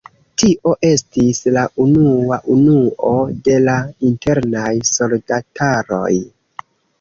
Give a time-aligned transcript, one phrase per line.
[0.43, 3.11] Tio estis la unua unuo
[3.49, 3.77] de la
[4.09, 6.11] Internaj Soldataroj.